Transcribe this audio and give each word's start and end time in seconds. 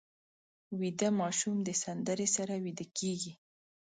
ویده 0.79 1.09
ماشوم 1.21 1.55
د 1.63 1.69
سندرې 1.83 2.27
سره 2.35 2.53
ویده 2.65 2.85
کېږي 2.97 3.33